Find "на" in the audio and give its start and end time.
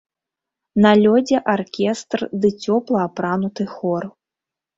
0.85-0.93